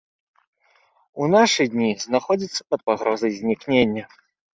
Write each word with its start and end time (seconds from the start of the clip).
У 1.23 1.27
нашы 1.33 1.67
дні 1.73 1.89
знаходзіцца 2.05 2.61
пад 2.71 2.81
пагрозай 2.87 3.31
знікнення. 3.37 4.03